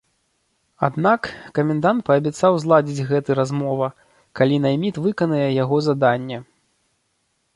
[0.87, 1.27] Аднак,
[1.57, 3.87] камендант паабяцаў зладзіць гэты размова,
[4.39, 6.37] калі найміт выканае яго заданне.